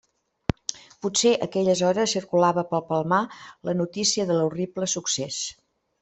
Potser 1.05 1.33
a 1.33 1.41
aquelles 1.47 1.83
hores 1.89 2.15
circulava 2.17 2.63
pel 2.71 2.83
Palmar 2.87 3.19
la 3.69 3.75
notícia 3.83 4.25
de 4.31 4.39
l'horrible 4.39 4.89
succés. 4.95 5.39